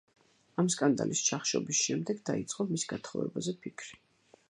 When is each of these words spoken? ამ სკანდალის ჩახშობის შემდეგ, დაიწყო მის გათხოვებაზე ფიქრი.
ამ 0.63 0.69
სკანდალის 0.75 1.21
ჩახშობის 1.27 1.83
შემდეგ, 1.89 2.25
დაიწყო 2.33 2.69
მის 2.73 2.89
გათხოვებაზე 2.95 3.59
ფიქრი. 3.67 4.07